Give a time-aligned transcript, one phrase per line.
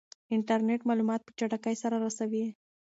[0.35, 2.45] انټرنیټ معلومات په چټکۍ سره رسوي.